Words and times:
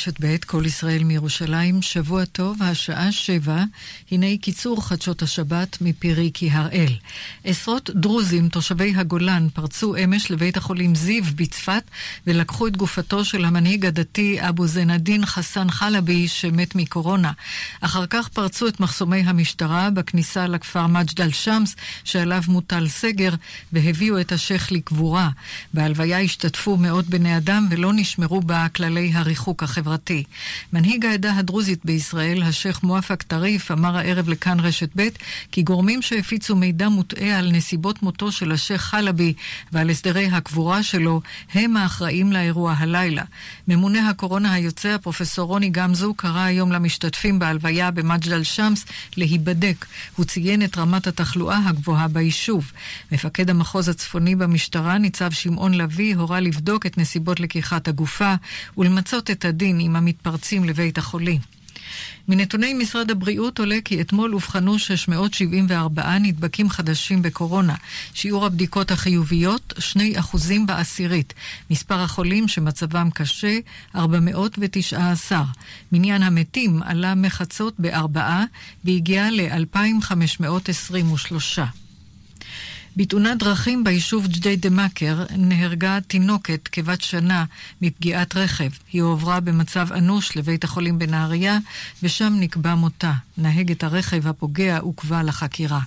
רשת 0.00 0.20
ב', 0.20 0.36
כל 0.46 0.62
ישראל 0.66 1.04
מירושלים, 1.04 1.82
שבוע 1.82 2.24
טוב, 2.24 2.62
השעה 2.62 3.12
שבע, 3.12 3.64
הנה 4.10 4.26
קיצור 4.40 4.86
חדשות 4.88 5.22
השבת 5.22 5.78
מפי 5.80 6.14
ריקי 6.14 6.50
הראל. 6.50 6.92
עשרות 7.44 7.90
דרוזים 7.94 8.48
תושבי 8.48 8.94
הגולן 8.96 9.48
פרצו 9.54 9.96
אמש 10.04 10.30
לבית 10.30 10.56
החולים 10.56 10.94
זיו 10.94 11.24
בצפת 11.34 11.82
ולקחו 12.26 12.66
את 12.66 12.76
גופתו 12.76 13.24
של 13.24 13.44
המנהיג 13.44 13.86
הדתי 13.86 14.38
אבו 14.48 14.66
זנדין 14.66 15.26
חסן 15.26 15.70
חלבי 15.70 16.28
שמת 16.28 16.74
מקורונה. 16.74 17.32
אחר 17.80 18.06
כך 18.06 18.28
פרצו 18.28 18.68
את 18.68 18.80
מחסומי 18.80 19.20
המשטרה 19.20 19.90
בכניסה 19.90 20.46
לכפר 20.46 20.86
מג'ד 20.86 21.20
אל-שמס 21.20 21.76
שעליו 22.04 22.42
מוטל 22.48 22.88
סגר 22.88 23.34
והביאו 23.72 24.20
את 24.20 24.32
השייח 24.32 24.72
לקבורה. 24.72 25.30
בהלוויה 25.74 26.20
השתתפו 26.20 26.76
מאות 26.76 27.06
בני 27.06 27.36
אדם 27.36 27.66
ולא 27.70 27.92
נשמרו 27.92 28.40
בה 28.40 28.68
כללי 28.68 29.12
הריחוק 29.14 29.62
החברתי. 29.62 29.89
מנהיג 30.72 31.06
העדה 31.06 31.36
הדרוזית 31.36 31.84
בישראל, 31.84 32.42
השייח' 32.42 32.82
מואפק 32.82 33.22
טריף, 33.22 33.70
אמר 33.70 33.96
הערב 33.96 34.28
לכאן 34.28 34.60
רשת 34.60 34.88
ב' 34.96 35.08
כי 35.52 35.62
גורמים 35.62 36.02
שהפיצו 36.02 36.56
מידע 36.56 36.88
מוטעה 36.88 37.38
על 37.38 37.52
נסיבות 37.52 38.02
מותו 38.02 38.32
של 38.32 38.52
השייח' 38.52 38.80
חלבי 38.80 39.34
ועל 39.72 39.90
הסדרי 39.90 40.26
הקבורה 40.26 40.82
שלו, 40.82 41.20
הם 41.54 41.76
האחראים 41.76 42.32
לאירוע 42.32 42.74
הלילה. 42.78 43.22
ממונה 43.68 44.08
הקורונה 44.08 44.52
היוצא, 44.52 44.88
הפרופסור 44.88 45.48
רוני 45.48 45.70
גמזו, 45.70 46.14
קרא 46.14 46.40
היום 46.40 46.72
למשתתפים 46.72 47.38
בהלוויה 47.38 47.90
במג'ד 47.90 48.32
אל-שמס 48.32 48.86
להיבדק. 49.16 49.86
הוא 50.16 50.26
ציין 50.26 50.64
את 50.64 50.78
רמת 50.78 51.06
התחלואה 51.06 51.58
הגבוהה 51.66 52.08
ביישוב. 52.08 52.72
מפקד 53.12 53.50
המחוז 53.50 53.88
הצפוני 53.88 54.34
במשטרה, 54.34 54.98
ניצב 54.98 55.30
שמעון 55.30 55.74
לביא, 55.74 56.16
הורה 56.16 56.40
לבדוק 56.40 56.86
את 56.86 56.98
נסיבות 56.98 57.40
לקיחת 57.40 57.88
הגופה 57.88 58.34
ולמצות 58.78 59.30
את 59.30 59.44
הדין 59.44 59.69
עם 59.78 59.96
המתפרצים 59.96 60.64
לבית 60.64 60.98
החולים. 60.98 61.40
מנתוני 62.28 62.74
משרד 62.74 63.10
הבריאות 63.10 63.58
עולה 63.58 63.78
כי 63.84 64.00
אתמול 64.00 64.34
אובחנו 64.34 64.78
674 64.78 66.18
נדבקים 66.18 66.70
חדשים 66.70 67.22
בקורונה. 67.22 67.74
שיעור 68.14 68.46
הבדיקות 68.46 68.90
החיוביות, 68.90 69.74
2% 69.78 69.82
בעשירית. 70.66 71.34
מספר 71.70 72.00
החולים 72.00 72.48
שמצבם 72.48 73.08
קשה, 73.14 73.58
419. 73.94 75.44
מניין 75.92 76.22
המתים 76.22 76.82
עלה 76.82 77.14
מחצות 77.14 77.74
בארבעה 77.78 78.44
והגיע 78.84 79.30
ל-2,523. 79.30 81.60
בתאונת 82.96 83.38
דרכים 83.38 83.84
ביישוב 83.84 84.26
ג'דיידה-מכר 84.26 85.24
נהרגה 85.36 85.98
תינוקת 86.06 86.68
כבת 86.72 87.00
שנה 87.00 87.44
מפגיעת 87.82 88.36
רכב. 88.36 88.70
היא 88.92 89.02
הועברה 89.02 89.40
במצב 89.40 89.92
אנוש 89.92 90.36
לבית 90.36 90.64
החולים 90.64 90.98
בנהריה, 90.98 91.58
ושם 92.02 92.32
נקבע 92.40 92.74
מותה. 92.74 93.12
נהגת 93.38 93.84
הרכב 93.84 94.26
הפוגע 94.26 94.78
עוכבה 94.78 95.22
לחקירה. 95.22 95.80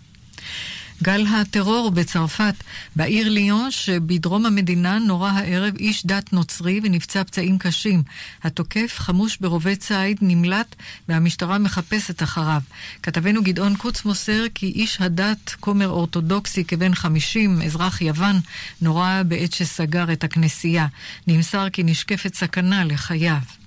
גל 1.04 1.26
הטרור 1.28 1.92
בצרפת, 1.92 2.54
בעיר 2.96 3.30
ליון 3.30 3.72
שבדרום 3.72 4.46
המדינה 4.46 5.00
נורה 5.00 5.32
הערב 5.32 5.76
איש 5.76 6.06
דת 6.06 6.34
נוצרי 6.34 6.80
ונפצע 6.84 7.24
פצעים 7.24 7.58
קשים. 7.58 8.04
התוקף 8.44 8.96
חמוש 8.98 9.38
ברובה 9.38 9.76
ציד 9.76 10.18
נמלט 10.22 10.76
והמשטרה 11.10 11.58
מחפשת 11.58 12.24
אחריו. 12.24 12.62
כתבנו 13.04 13.44
גדעון 13.44 13.76
קוץ 13.76 14.06
מוסר 14.06 14.46
כי 14.54 14.66
איש 14.66 15.02
הדת, 15.02 15.56
כומר 15.60 15.88
אורתודוקסי 15.90 16.64
כבן 16.64 16.96
חמישים, 16.96 17.62
אזרח 17.62 18.02
יוון, 18.02 18.40
נורה 18.82 19.24
בעת 19.24 19.54
שסגר 19.54 20.14
את 20.14 20.24
הכנסייה. 20.24 20.88
נמסר 21.28 21.70
כי 21.70 21.84
נשקפת 21.84 22.36
סכנה 22.36 22.86
לחייו. 22.86 23.63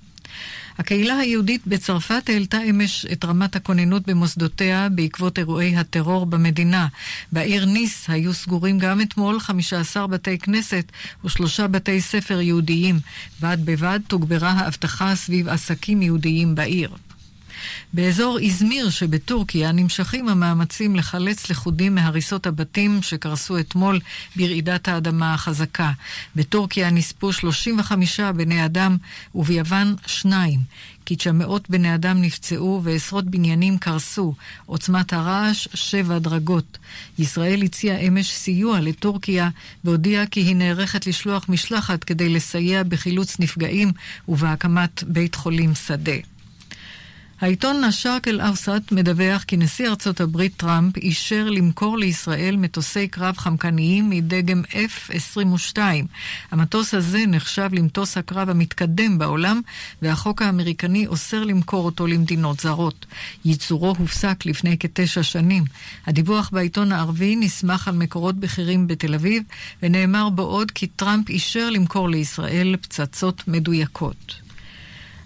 הקהילה 0.77 1.17
היהודית 1.17 1.61
בצרפת 1.67 2.29
העלתה 2.29 2.63
אמש 2.69 3.05
את 3.11 3.25
רמת 3.25 3.55
הכוננות 3.55 4.07
במוסדותיה 4.07 4.89
בעקבות 4.89 5.39
אירועי 5.39 5.75
הטרור 5.75 6.25
במדינה. 6.25 6.87
בעיר 7.31 7.65
ניס 7.65 8.09
היו 8.09 8.33
סגורים 8.33 8.79
גם 8.79 9.01
אתמול 9.01 9.39
15 9.39 10.07
בתי 10.07 10.37
כנסת 10.37 10.91
ושלושה 11.25 11.67
בתי 11.67 12.01
ספר 12.01 12.41
יהודיים. 12.41 12.99
בד 13.41 13.57
בבד 13.65 13.99
תוגברה 14.07 14.51
האבטחה 14.51 15.15
סביב 15.15 15.47
עסקים 15.47 16.01
יהודיים 16.01 16.55
בעיר. 16.55 16.89
באזור 17.93 18.39
איזמיר 18.39 18.89
שבטורקיה 18.89 19.71
נמשכים 19.71 20.29
המאמצים 20.29 20.95
לחלץ 20.95 21.49
לכודים 21.49 21.95
מהריסות 21.95 22.47
הבתים 22.47 23.01
שקרסו 23.01 23.59
אתמול 23.59 23.99
ברעידת 24.35 24.87
האדמה 24.87 25.33
החזקה. 25.33 25.91
בטורקיה 26.35 26.91
נספו 26.91 27.33
35 27.33 28.19
בני 28.19 28.65
אדם 28.65 28.97
וביוון 29.35 29.95
שניים. 30.05 30.59
כ-900 31.07 31.51
בני 31.69 31.95
אדם 31.95 32.21
נפצעו 32.21 32.81
ועשרות 32.83 33.25
בניינים 33.25 33.77
קרסו. 33.77 34.33
עוצמת 34.65 35.13
הרעש, 35.13 35.67
שבע 35.73 36.19
דרגות. 36.19 36.77
ישראל 37.19 37.61
הציעה 37.61 37.97
אמש 37.97 38.31
סיוע 38.31 38.79
לטורקיה 38.79 39.49
והודיעה 39.83 40.25
כי 40.25 40.39
היא 40.39 40.55
נערכת 40.55 41.07
לשלוח 41.07 41.45
משלחת 41.49 42.03
כדי 42.03 42.29
לסייע 42.29 42.83
בחילוץ 42.83 43.39
נפגעים 43.39 43.91
ובהקמת 44.27 45.03
בית 45.03 45.35
חולים 45.35 45.75
שדה. 45.75 46.36
העיתון 47.41 47.83
א-שרק 47.83 48.27
אל-אווסט 48.27 48.91
מדווח 48.91 49.43
כי 49.43 49.57
נשיא 49.57 49.87
ארצות 49.87 50.21
הברית 50.21 50.53
טראמפ 50.57 50.97
אישר 50.97 51.49
למכור 51.49 51.97
לישראל 51.97 52.55
מטוסי 52.57 53.07
קרב 53.07 53.37
חמקניים 53.37 54.09
מדגם 54.09 54.61
F-22. 54.71 55.77
המטוס 56.51 56.93
הזה 56.93 57.23
נחשב 57.27 57.69
למטוס 57.73 58.17
הקרב 58.17 58.49
המתקדם 58.49 59.17
בעולם, 59.17 59.61
והחוק 60.01 60.41
האמריקני 60.41 61.07
אוסר 61.07 61.43
למכור 61.43 61.85
אותו 61.85 62.07
למדינות 62.07 62.59
זרות. 62.59 63.05
ייצורו 63.45 63.95
הופסק 63.97 64.45
לפני 64.45 64.77
כתשע 64.77 65.23
שנים. 65.23 65.63
הדיווח 66.07 66.49
בעיתון 66.53 66.91
הערבי 66.91 67.35
נסמך 67.35 67.87
על 67.87 67.95
מקורות 67.95 68.35
בכירים 68.35 68.87
בתל 68.87 69.13
אביב, 69.13 69.43
ונאמר 69.83 70.29
בו 70.29 70.41
עוד 70.41 70.71
כי 70.71 70.87
טראמפ 70.87 71.29
אישר 71.29 71.69
למכור 71.69 72.09
לישראל 72.09 72.75
פצצות 72.81 73.47
מדויקות. 73.47 74.46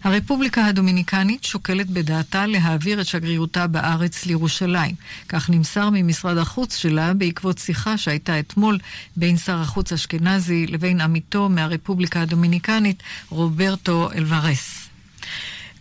הרפובליקה 0.03 0.65
הדומיניקנית 0.65 1.43
שוקלת 1.43 1.89
בדעתה 1.89 2.45
להעביר 2.45 3.01
את 3.01 3.05
שגרירותה 3.05 3.67
בארץ 3.67 4.25
לירושלים. 4.25 4.95
כך 5.29 5.49
נמסר 5.49 5.89
ממשרד 5.93 6.37
החוץ 6.37 6.75
שלה 6.77 7.13
בעקבות 7.13 7.57
שיחה 7.57 7.97
שהייתה 7.97 8.39
אתמול 8.39 8.77
בין 9.15 9.37
שר 9.37 9.57
החוץ 9.61 9.93
אשכנזי 9.93 10.67
לבין 10.67 11.01
עמיתו 11.01 11.49
מהרפובליקה 11.49 12.21
הדומיניקנית, 12.21 13.03
רוברטו 13.29 14.09
אלוורס. 14.15 14.80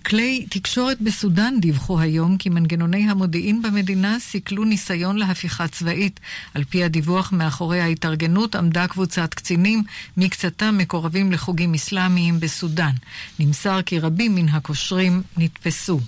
כלי 0.06 0.47
תקשורת 0.50 1.00
בסודאן 1.00 1.55
דיווחו 1.61 2.00
היום 2.00 2.37
כי 2.37 2.49
מנגנוני 2.49 3.11
המודיעין 3.11 3.62
במדינה 3.62 4.19
סיכלו 4.21 4.65
ניסיון 4.65 5.16
להפיכה 5.16 5.69
צבאית. 5.69 6.21
על 6.55 6.65
פי 6.65 6.84
הדיווח 6.84 7.33
מאחורי 7.33 7.81
ההתארגנות 7.81 8.56
עמדה 8.56 8.87
קבוצת 8.87 9.34
קצינים, 9.34 9.83
מקצתם 10.16 10.78
מקורבים 10.78 11.33
לחוגים 11.33 11.75
אסלאמיים 11.75 12.41
בסודאן. 12.41 12.93
נמסר 13.39 13.83
כי 13.83 13.99
רבים 13.99 14.34
מן 14.34 14.49
הקושרים 14.49 15.22
נתפסו. 15.37 16.00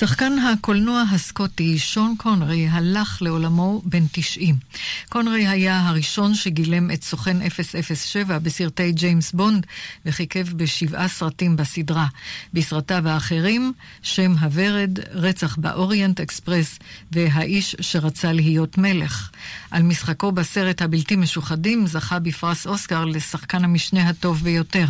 שחקן 0.00 0.38
הקולנוע 0.38 1.02
הסקוטי 1.10 1.78
שון 1.78 2.14
קונרי 2.18 2.68
הלך 2.68 3.22
לעולמו 3.22 3.82
בן 3.84 4.04
90. 4.12 4.56
קונרי 5.08 5.46
היה 5.48 5.88
הראשון 5.88 6.34
שגילם 6.34 6.90
את 6.90 7.02
סוכן 7.04 7.36
007 7.94 8.38
בסרטי 8.38 8.92
ג'יימס 8.92 9.32
בונד 9.32 9.66
וחיכב 10.06 10.46
בשבעה 10.56 11.08
סרטים 11.08 11.56
בסדרה. 11.56 12.06
בסרטיו 12.54 13.08
האחרים, 13.08 13.72
שם 14.02 14.32
הוורד, 14.40 14.98
רצח 15.12 15.56
באוריינט 15.56 16.20
אקספרס 16.20 16.78
והאיש 17.12 17.76
שרצה 17.80 18.32
להיות 18.32 18.78
מלך. 18.78 19.30
על 19.70 19.82
משחקו 19.82 20.32
בסרט 20.32 20.82
הבלתי 20.82 21.16
משוחדים 21.16 21.86
זכה 21.86 22.18
בפרס 22.18 22.66
אוסקר 22.66 23.04
לשחקן 23.04 23.64
המשנה 23.64 24.08
הטוב 24.08 24.42
ביותר. 24.42 24.86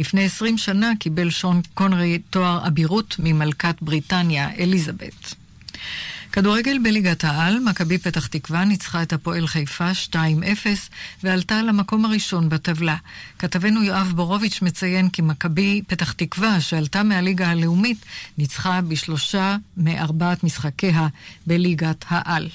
לפני 0.00 0.24
20 0.24 0.58
שנה 0.58 0.92
קיבל 0.98 1.30
שון 1.30 1.60
קונרי 1.74 2.18
תואר 2.30 2.66
אבירות 2.66 3.16
ממלכת 3.18 3.74
בריטניה. 3.82 4.47
אליזבת. 4.58 5.34
כדורגל 6.32 6.78
בליגת 6.82 7.24
העל, 7.24 7.58
מכבי 7.60 7.98
פתח 7.98 8.26
תקווה 8.26 8.64
ניצחה 8.64 9.02
את 9.02 9.12
הפועל 9.12 9.46
חיפה 9.46 9.90
2-0 10.12 10.16
ועלתה 11.22 11.62
למקום 11.62 12.04
הראשון 12.04 12.48
בטבלה. 12.48 12.96
כתבנו 13.38 13.82
יואב 13.82 14.12
בורוביץ' 14.16 14.62
מציין 14.62 15.08
כי 15.08 15.22
מכבי 15.22 15.82
פתח 15.86 16.12
תקווה, 16.12 16.60
שעלתה 16.60 17.02
מהליגה 17.02 17.48
הלאומית, 17.48 18.04
ניצחה 18.38 18.80
בשלושה 18.80 19.56
מארבעת 19.76 20.44
משחקיה 20.44 21.08
בליגת 21.46 22.04
העל. 22.08 22.48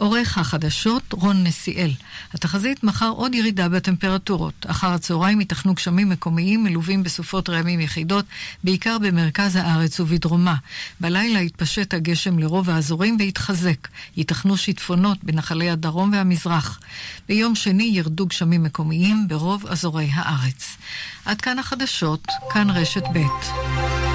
עורך 0.00 0.38
החדשות 0.38 1.12
רון 1.12 1.44
נסיאל. 1.44 1.90
התחזית 2.34 2.84
מחר 2.84 3.08
עוד 3.08 3.34
ירידה 3.34 3.68
בטמפרטורות. 3.68 4.66
אחר 4.66 4.86
הצהריים 4.92 5.40
ייתכנו 5.40 5.74
גשמים 5.74 6.08
מקומיים 6.08 6.64
מלווים 6.64 7.02
בסופות 7.02 7.48
רעמים 7.48 7.80
יחידות, 7.80 8.24
בעיקר 8.64 8.98
במרכז 8.98 9.56
הארץ 9.56 10.00
ובדרומה. 10.00 10.54
בלילה 11.00 11.40
יתפשט 11.40 11.94
הגשם 11.94 12.38
לרוב 12.38 12.70
האזורים 12.70 13.16
ויתחזק. 13.18 13.88
ייתכנו 14.16 14.56
שיטפונות 14.56 15.18
בנחלי 15.24 15.70
הדרום 15.70 16.12
והמזרח. 16.12 16.80
ביום 17.28 17.54
שני 17.54 17.90
ירדו 17.94 18.26
גשמים 18.26 18.62
מקומיים 18.62 19.28
ברוב 19.28 19.66
אזורי 19.66 20.08
הארץ. 20.12 20.76
עד 21.24 21.40
כאן 21.40 21.58
החדשות, 21.58 22.26
כאן 22.50 22.70
רשת 22.70 23.04
ב'. 23.14 24.09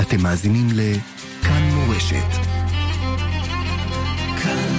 אתם 0.00 0.22
מאזינים 0.22 0.68
לכאן 0.72 1.62
מורשת. 1.74 2.32
כאן 4.42 4.77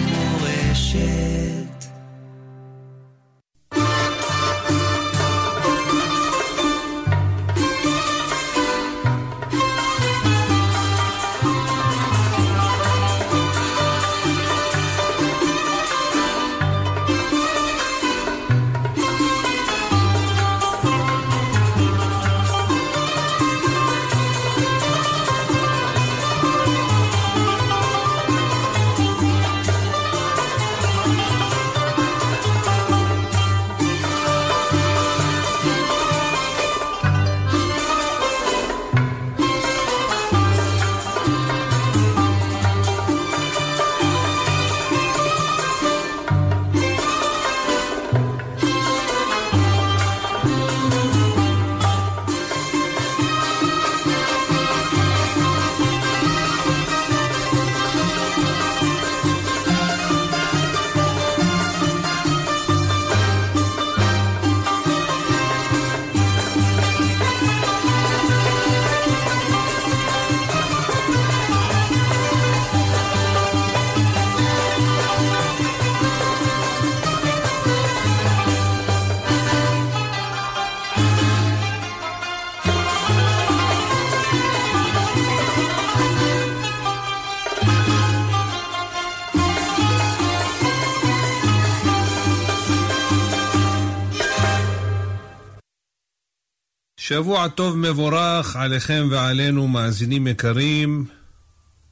שבוע 97.10 97.48
טוב 97.48 97.78
מבורך 97.78 98.56
עליכם 98.56 99.08
ועלינו, 99.12 99.68
מאזינים 99.68 100.28
יקרים. 100.28 101.06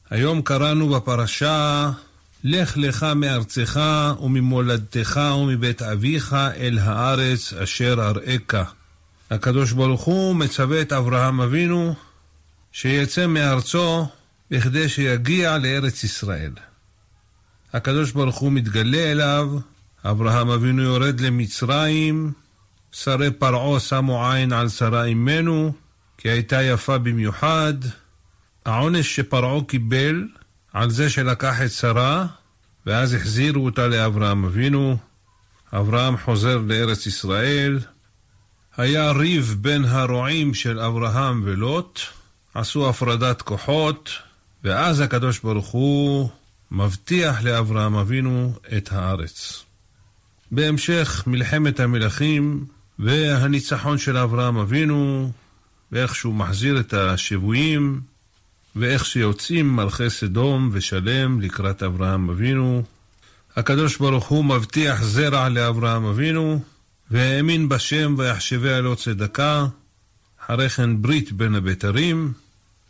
היום 0.09 0.41
קראנו 0.41 0.89
בפרשה, 0.89 1.91
לך 2.43 2.77
לך 2.77 3.05
מארצך 3.15 3.79
וממולדתך 4.21 5.19
ומבית 5.41 5.81
אביך 5.81 6.33
אל 6.33 6.79
הארץ 6.81 7.53
אשר 7.53 7.93
אראך. 7.99 8.73
הקדוש 9.31 9.71
ברוך 9.71 10.01
הוא 10.01 10.35
מצווה 10.35 10.81
את 10.81 10.93
אברהם 10.93 11.41
אבינו 11.41 11.95
שיצא 12.71 13.27
מארצו 13.27 14.07
בכדי 14.51 14.89
שיגיע 14.89 15.57
לארץ 15.57 16.03
ישראל. 16.03 16.51
הקדוש 17.73 18.11
ברוך 18.11 18.37
הוא 18.37 18.51
מתגלה 18.51 19.11
אליו, 19.11 19.49
אברהם 20.05 20.49
אבינו 20.49 20.81
יורד 20.83 21.19
למצרים, 21.19 22.33
שרי 22.91 23.31
פרעה 23.31 23.79
שמו 23.79 24.31
עין 24.31 24.53
על 24.53 24.69
שרה 24.69 25.05
אמנו, 25.05 25.73
כי 26.17 26.29
הייתה 26.29 26.63
יפה 26.63 26.97
במיוחד. 26.97 27.73
העונש 28.65 29.15
שפרעה 29.15 29.63
קיבל 29.63 30.27
על 30.73 30.89
זה 30.89 31.09
שלקח 31.09 31.61
את 31.61 31.71
שרה, 31.71 32.27
ואז 32.85 33.13
החזירו 33.13 33.65
אותה 33.65 33.87
לאברהם 33.87 34.45
אבינו. 34.45 34.97
אברהם 35.73 36.17
חוזר 36.17 36.57
לארץ 36.57 37.05
ישראל. 37.05 37.79
היה 38.77 39.11
ריב 39.11 39.55
בין 39.61 39.85
הרועים 39.85 40.53
של 40.53 40.79
אברהם 40.79 41.41
ולוט, 41.45 41.99
עשו 42.53 42.89
הפרדת 42.89 43.41
כוחות, 43.41 44.09
ואז 44.63 44.99
הקדוש 44.99 45.39
ברוך 45.39 45.67
הוא 45.67 46.29
מבטיח 46.71 47.43
לאברהם 47.43 47.95
אבינו 47.95 48.53
את 48.77 48.91
הארץ. 48.91 49.63
בהמשך 50.51 51.23
מלחמת 51.27 51.79
המלכים 51.79 52.65
והניצחון 52.99 53.97
של 53.97 54.17
אברהם 54.17 54.57
אבינו, 54.57 55.31
ואיך 55.91 56.15
שהוא 56.15 56.35
מחזיר 56.35 56.79
את 56.79 56.93
השבויים, 56.93 58.01
ואיך 58.75 59.05
שיוצאים 59.05 59.75
מלכי 59.75 60.09
סדום 60.09 60.69
ושלם 60.73 61.41
לקראת 61.41 61.83
אברהם 61.83 62.29
אבינו. 62.29 62.83
הקדוש 63.55 63.97
ברוך 63.97 64.27
הוא 64.27 64.45
מבטיח 64.45 65.03
זרע 65.03 65.49
לאברהם 65.49 66.05
אבינו, 66.05 66.63
והאמין 67.11 67.69
בשם 67.69 68.15
ויחשביה 68.17 68.81
לו 68.81 68.95
צדקה, 68.95 69.65
אחרי 70.45 70.69
כן 70.69 71.01
ברית 71.01 71.31
בין 71.31 71.55
הבתרים, 71.55 72.33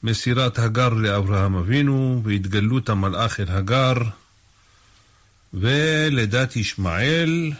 מסירת 0.04 0.59
הגר 0.59 0.89
לאברהם 0.89 1.56
אבינו, 1.56 2.21
והתגלות 2.24 2.89
המלאך 2.89 3.39
אל 3.39 3.45
הגר, 3.50 3.94
ולידת 5.54 6.56
ישמעאל, 6.56 7.51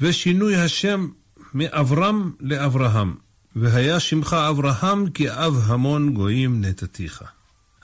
ושינוי 0.00 0.56
השם 0.56 1.08
מאברהם 1.54 2.32
לאברהם, 2.40 3.14
והיה 3.56 4.00
שמך 4.00 4.32
אברהם 4.32 5.10
כי 5.10 5.30
אב 5.30 5.60
המון 5.66 6.14
גויים 6.14 6.60
נתתיך. 6.64 7.22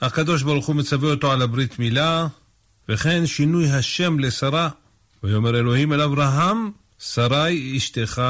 הקדוש 0.00 0.42
ברוך 0.42 0.66
הוא 0.66 0.76
מצווה 0.76 1.10
אותו 1.10 1.32
על 1.32 1.42
הברית 1.42 1.78
מילה, 1.78 2.26
וכן 2.88 3.26
שינוי 3.26 3.70
השם 3.70 4.18
לשרה. 4.18 4.68
ויאמר 5.22 5.58
אלוהים 5.58 5.92
אל 5.92 6.00
אברהם, 6.00 6.70
שרי 6.98 7.74
אשתך, 7.76 8.22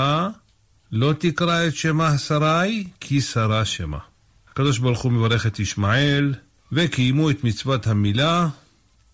לא 0.93 1.13
תקרא 1.19 1.67
את 1.67 1.75
שמה 1.75 2.19
שרי, 2.19 2.85
כי 3.01 3.21
שרה 3.21 3.65
שמה. 3.65 3.99
הקדוש 4.51 4.79
ברוך 4.79 5.01
הוא 5.01 5.13
מברך 5.13 5.47
את 5.47 5.59
ישמעאל, 5.59 6.35
וקיימו 6.73 7.31
את 7.31 7.45
מצוות 7.45 7.87
המילה. 7.87 8.49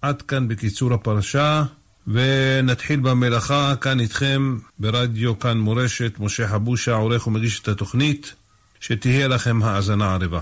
עד 0.02 0.22
כאן 0.22 0.48
בקיצור 0.48 0.94
הפרשה. 0.94 1.64
ונתחיל 2.06 3.00
במלאכה 3.00 3.74
כאן 3.80 4.00
איתכם 4.00 4.58
ברדיו 4.78 5.38
כאן 5.38 5.58
מורשת, 5.58 6.12
משה 6.18 6.48
חבושה 6.48 6.94
עורך 6.94 7.26
ומגיש 7.26 7.60
את 7.60 7.68
התוכנית, 7.68 8.34
שתהיה 8.80 9.28
לכם 9.28 9.62
האזנה 9.62 10.14
ערבה. 10.14 10.40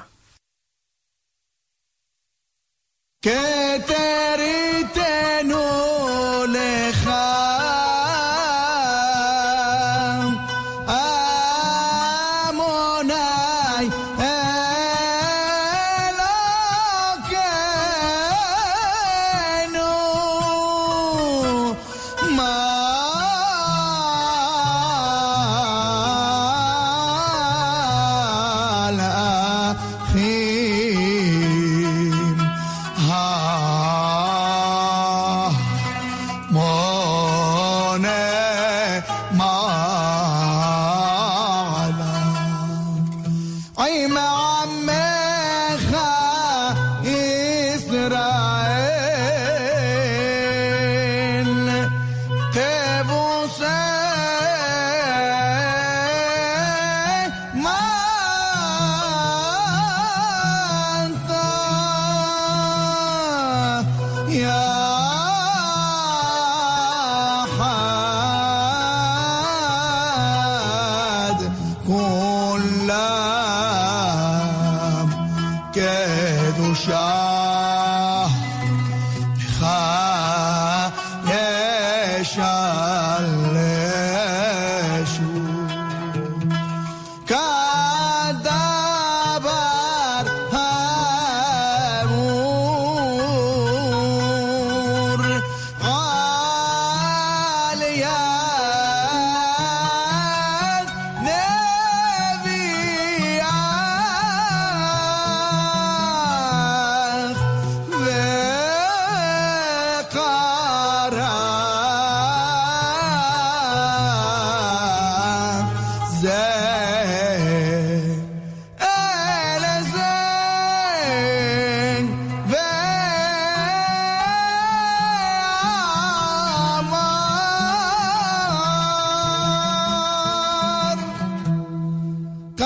כתר 3.22 4.63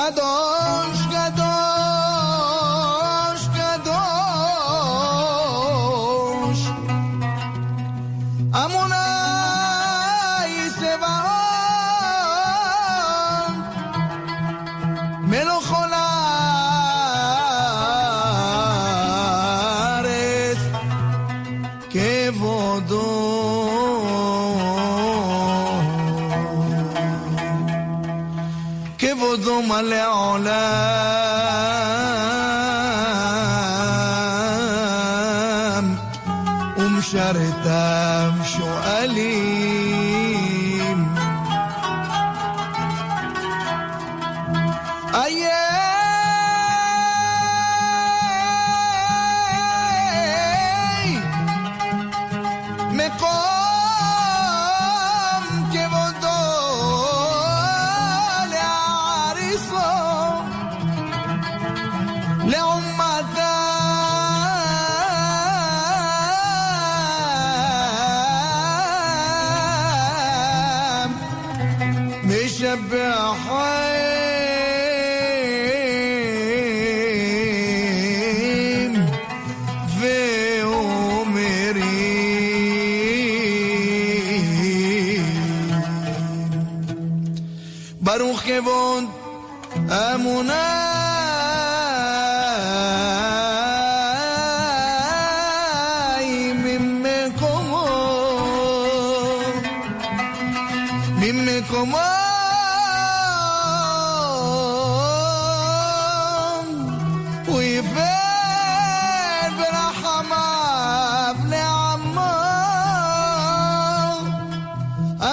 adore 0.09 0.98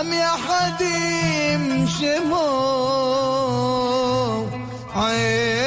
هم 0.05 0.13
يا 0.13 0.29
حد 0.29 0.81
يمشي 0.81 2.19
عين 4.95 5.64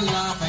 love. 0.00 0.41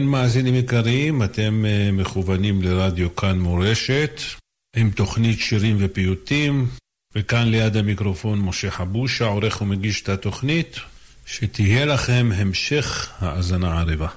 כן, 0.00 0.06
מאזינים 0.06 0.54
יקרים, 0.54 1.22
אתם 1.22 1.64
uh, 1.64 1.92
מכוונים 1.92 2.62
לרדיו 2.62 3.16
כאן 3.16 3.38
מורשת, 3.38 4.20
עם 4.76 4.90
תוכנית 4.90 5.38
שירים 5.38 5.76
ופיוטים, 5.78 6.66
וכאן 7.14 7.48
ליד 7.48 7.76
המיקרופון 7.76 8.40
משה 8.40 8.70
חבושה, 8.70 9.24
עורך 9.24 9.62
ומגיש 9.62 10.02
את 10.02 10.08
התוכנית, 10.08 10.76
שתהיה 11.26 11.84
לכם 11.84 12.30
המשך 12.34 13.12
האזנה 13.18 13.80
ערבה. 13.80 14.08